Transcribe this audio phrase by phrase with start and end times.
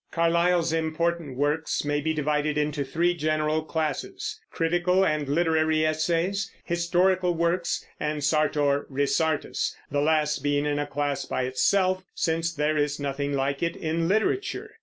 [0.09, 7.35] Carlyle's important works may be divided into three general classes, critical and literary essays, historical
[7.35, 12.99] works, and Sartor Resartus, the last being in a class by itself, since there is
[12.99, 14.71] nothing like it in literature.